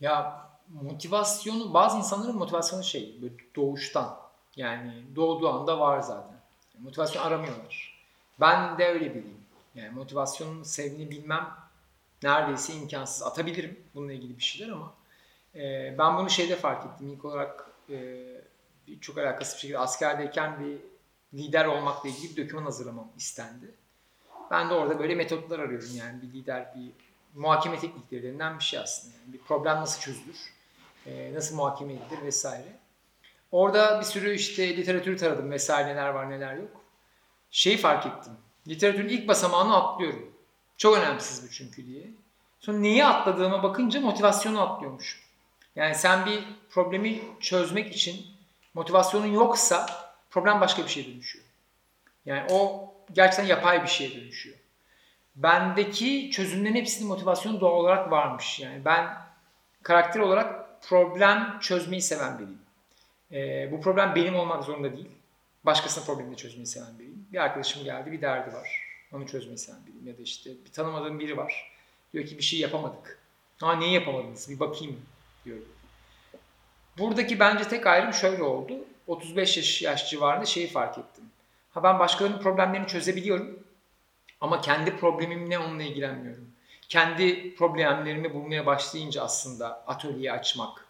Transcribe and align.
Ya 0.00 0.46
motivasyonu, 0.68 1.74
bazı 1.74 1.98
insanların 1.98 2.36
motivasyonu 2.36 2.84
şey, 2.84 3.20
doğuştan. 3.56 4.18
Yani 4.56 5.04
doğduğu 5.16 5.48
anda 5.48 5.80
var 5.80 6.00
zaten. 6.00 6.36
Motivasyon 6.78 7.22
aramıyorlar. 7.22 8.04
Ben 8.40 8.78
de 8.78 8.86
öyle 8.86 9.10
biriyim. 9.10 9.44
Yani 9.74 9.90
motivasyonun 9.90 10.62
sevdiğini 10.62 11.10
bilmem 11.10 11.48
neredeyse 12.22 12.74
imkansız. 12.74 13.22
Atabilirim 13.22 13.80
bununla 13.94 14.12
ilgili 14.12 14.36
bir 14.36 14.42
şeyler 14.42 14.72
ama 14.72 14.94
e, 15.54 15.94
ben 15.98 16.16
bunu 16.16 16.30
şeyde 16.30 16.56
fark 16.56 16.86
ettim. 16.86 17.08
İlk 17.08 17.24
olarak 17.24 17.70
e, 17.90 18.26
çok 19.00 19.18
alakası 19.18 19.56
bir 19.56 19.60
şekilde 19.60 19.78
askerdeyken 19.78 20.60
bir 20.60 20.78
lider 21.38 21.64
olmakla 21.64 22.08
ilgili 22.08 22.36
bir 22.36 22.44
doküman 22.44 22.64
hazırlamam 22.64 23.08
istendi. 23.16 23.74
Ben 24.50 24.70
de 24.70 24.74
orada 24.74 24.98
böyle 24.98 25.14
metotlar 25.14 25.58
arıyorum 25.58 25.90
yani 25.96 26.22
bir 26.22 26.32
lider, 26.32 26.74
bir 26.74 26.92
muhakeme 27.38 27.78
tekniklerinden 27.78 28.58
bir 28.58 28.64
şey 28.64 28.80
aslında. 28.80 29.14
Yani 29.14 29.32
bir 29.32 29.38
problem 29.38 29.76
nasıl 29.76 30.00
çözülür, 30.00 30.52
e, 31.06 31.34
nasıl 31.34 31.56
muhakeme 31.56 31.92
edilir 31.92 32.22
vesaire. 32.22 32.78
Orada 33.52 34.00
bir 34.00 34.04
sürü 34.04 34.34
işte 34.34 34.76
literatürü 34.76 35.16
taradım 35.16 35.50
vesaire 35.50 35.88
neler 35.88 36.08
var 36.08 36.30
neler 36.30 36.54
yok. 36.54 36.80
Şeyi 37.50 37.76
fark 37.76 38.06
ettim. 38.06 38.32
Literatürün 38.68 39.08
ilk 39.08 39.28
basamağını 39.28 39.76
atlıyorum. 39.76 40.32
Çok 40.76 40.98
önemsiz 40.98 41.44
bu 41.44 41.52
çünkü 41.52 41.86
diye. 41.86 42.10
Sonra 42.60 42.78
neyi 42.78 43.06
atladığıma 43.06 43.62
bakınca 43.62 44.00
motivasyonu 44.00 44.60
atlıyormuş. 44.60 45.28
Yani 45.76 45.94
sen 45.94 46.26
bir 46.26 46.44
problemi 46.70 47.20
çözmek 47.40 47.96
için 47.96 48.26
motivasyonun 48.74 49.26
yoksa 49.26 49.86
problem 50.30 50.60
başka 50.60 50.82
bir 50.82 50.88
şeye 50.88 51.06
dönüşüyor. 51.06 51.44
Yani 52.26 52.46
o 52.50 52.92
gerçekten 53.12 53.46
yapay 53.46 53.82
bir 53.82 53.88
şeye 53.88 54.14
dönüşüyor. 54.14 54.56
Bendeki 55.38 56.30
çözümlerin 56.30 56.74
hepsinin 56.74 57.08
motivasyonu 57.08 57.60
doğal 57.60 57.72
olarak 57.72 58.10
varmış. 58.10 58.60
Yani 58.60 58.84
ben 58.84 59.16
karakter 59.82 60.20
olarak 60.20 60.82
problem 60.82 61.58
çözmeyi 61.60 62.02
seven 62.02 62.38
biriyim. 62.38 62.58
Ee, 63.32 63.72
bu 63.72 63.80
problem 63.80 64.14
benim 64.14 64.36
olmak 64.36 64.64
zorunda 64.64 64.92
değil. 64.96 65.08
Başkasının 65.64 66.06
problemini 66.06 66.36
çözmeyi 66.36 66.66
seven 66.66 66.98
biriyim. 66.98 67.26
Bir 67.32 67.38
arkadaşım 67.38 67.84
geldi 67.84 68.12
bir 68.12 68.20
derdi 68.20 68.54
var. 68.54 68.82
Onu 69.12 69.26
çözmeyi 69.26 69.58
seven 69.58 69.86
biriyim. 69.86 70.06
Ya 70.06 70.18
da 70.18 70.22
işte 70.22 70.50
bir 70.64 70.72
tanımadığım 70.72 71.18
biri 71.18 71.36
var. 71.36 71.72
Diyor 72.12 72.26
ki 72.26 72.38
bir 72.38 72.42
şey 72.42 72.60
yapamadık. 72.60 73.18
Ha 73.60 73.76
neyi 73.76 73.92
yapamadınız? 73.92 74.50
Bir 74.50 74.60
bakayım 74.60 75.00
diyor. 75.44 75.58
Buradaki 76.98 77.40
bence 77.40 77.64
tek 77.64 77.86
ayrım 77.86 78.12
şöyle 78.12 78.42
oldu. 78.42 78.74
35 79.06 79.56
yaş, 79.56 79.82
yaş 79.82 80.10
civarında 80.10 80.44
şeyi 80.44 80.66
fark 80.66 80.98
ettim. 80.98 81.24
Ha 81.70 81.82
ben 81.82 81.98
başkalarının 81.98 82.42
problemlerini 82.42 82.86
çözebiliyorum. 82.86 83.67
Ama 84.40 84.60
kendi 84.60 84.96
problemimle 84.96 85.58
onunla 85.58 85.82
ilgilenmiyorum. 85.82 86.50
Kendi 86.88 87.54
problemlerimi 87.54 88.34
bulmaya 88.34 88.66
başlayınca 88.66 89.22
aslında 89.22 89.84
atölyeyi 89.86 90.32
açmak, 90.32 90.86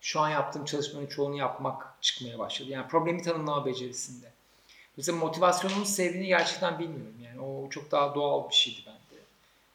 şu 0.00 0.20
an 0.20 0.28
yaptığım 0.28 0.64
çalışmanın 0.64 1.06
çoğunu 1.06 1.36
yapmak 1.36 1.94
çıkmaya 2.00 2.38
başladı. 2.38 2.70
Yani 2.70 2.88
problemi 2.88 3.22
tanımlama 3.22 3.66
becerisinde. 3.66 4.26
Mesela 4.96 5.18
motivasyonumun 5.18 5.84
sevdiğini 5.84 6.26
gerçekten 6.26 6.78
bilmiyorum. 6.78 7.14
Yani 7.24 7.40
o 7.40 7.70
çok 7.70 7.90
daha 7.90 8.14
doğal 8.14 8.50
bir 8.50 8.54
şeydi 8.54 8.78
bende. 8.86 9.22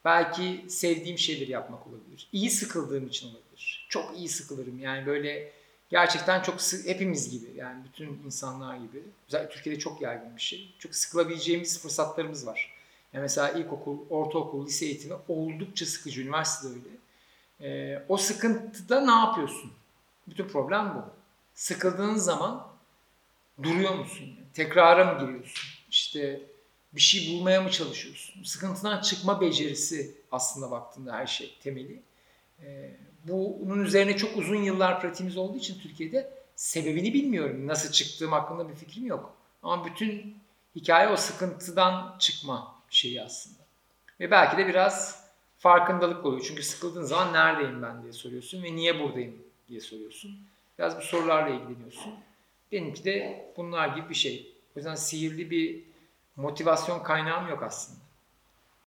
Belki 0.05 0.65
sevdiğim 0.69 1.17
şeyleri 1.17 1.51
yapmak 1.51 1.87
olabilir. 1.87 2.27
İyi 2.33 2.49
sıkıldığım 2.49 3.07
için 3.07 3.27
olabilir. 3.27 3.87
Çok 3.89 4.17
iyi 4.17 4.29
sıkılırım. 4.29 4.79
Yani 4.79 5.05
böyle 5.05 5.51
gerçekten 5.89 6.41
çok 6.41 6.55
hepimiz 6.85 7.31
gibi 7.31 7.57
yani 7.57 7.83
bütün 7.83 8.21
insanlar 8.25 8.75
gibi. 8.75 9.03
Özellikle 9.27 9.55
Türkiye'de 9.55 9.79
çok 9.79 10.01
yaygın 10.01 10.35
bir 10.35 10.41
şey. 10.41 10.73
Çok 10.79 10.95
sıkılabileceğimiz 10.95 11.81
fırsatlarımız 11.81 12.47
var. 12.47 12.76
Yani 13.13 13.21
mesela 13.21 13.49
ilkokul, 13.49 13.97
ortaokul, 14.09 14.65
lise 14.65 14.85
eğitimi 14.85 15.13
oldukça 15.27 15.85
sıkıcı. 15.85 16.21
Üniversitede 16.21 16.73
öyle. 16.73 16.97
Ee, 17.61 18.05
o 18.09 18.17
sıkıntıda 18.17 19.01
ne 19.05 19.11
yapıyorsun? 19.11 19.71
Bütün 20.27 20.47
problem 20.47 20.95
bu. 20.95 21.03
Sıkıldığın 21.53 22.15
zaman 22.15 22.67
duruyor 23.63 23.95
musun? 23.95 24.35
Tekrara 24.53 25.13
mı 25.13 25.19
giriyorsun? 25.19 25.69
İşte 25.91 26.41
bir 26.93 27.01
şey 27.01 27.33
bulmaya 27.33 27.61
mı 27.61 27.71
çalışıyorsun? 27.71 28.43
Sıkıntıdan 28.43 29.01
çıkma 29.01 29.41
becerisi 29.41 30.15
aslında 30.31 30.71
baktığında 30.71 31.13
her 31.13 31.27
şey 31.27 31.57
temeli. 31.63 32.01
Ee, 32.63 32.91
bunun 33.23 33.83
üzerine 33.83 34.17
çok 34.17 34.37
uzun 34.37 34.55
yıllar 34.55 35.01
pratiğimiz 35.01 35.37
olduğu 35.37 35.57
için 35.57 35.79
Türkiye'de 35.79 36.33
sebebini 36.55 37.13
bilmiyorum. 37.13 37.67
Nasıl 37.67 37.91
çıktığım 37.91 38.31
hakkında 38.31 38.69
bir 38.69 38.75
fikrim 38.75 39.05
yok. 39.05 39.33
Ama 39.63 39.85
bütün 39.85 40.37
hikaye 40.75 41.07
o 41.09 41.15
sıkıntıdan 41.15 42.15
çıkma 42.19 42.76
şeyi 42.89 43.21
aslında. 43.21 43.59
Ve 44.19 44.31
belki 44.31 44.57
de 44.57 44.67
biraz 44.67 45.27
farkındalık 45.57 46.25
oluyor. 46.25 46.45
Çünkü 46.47 46.63
sıkıldığın 46.63 47.03
zaman 47.03 47.33
neredeyim 47.33 47.81
ben 47.81 48.03
diye 48.03 48.13
soruyorsun 48.13 48.63
ve 48.63 48.75
niye 48.75 48.99
buradayım 48.99 49.43
diye 49.69 49.79
soruyorsun. 49.79 50.39
Biraz 50.79 50.97
bu 50.97 51.01
sorularla 51.01 51.49
ilgileniyorsun. 51.49 52.13
Benimki 52.71 53.03
de 53.03 53.45
bunlar 53.57 53.87
gibi 53.87 54.09
bir 54.09 54.15
şey. 54.15 54.53
O 54.75 54.79
yüzden 54.79 54.95
sihirli 54.95 55.51
bir 55.51 55.83
motivasyon 56.35 57.03
kaynağım 57.03 57.49
yok 57.49 57.63
aslında. 57.63 57.99